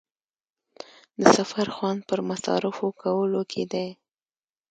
[1.19, 3.87] د سفر خوند پر مصارفو کولو کې دی.